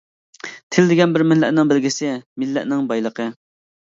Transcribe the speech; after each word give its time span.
تىل 0.75 0.87
دېگەن 0.93 1.13
بىر 1.17 1.25
مىللەتنىڭ 1.31 1.71
بەلگىسى، 1.73 2.11
مىللەتنىڭ 2.45 2.89
بايلىقى. 2.93 3.29